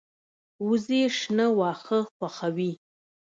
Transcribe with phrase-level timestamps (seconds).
[0.67, 2.71] وزې شنه واښه خوښوي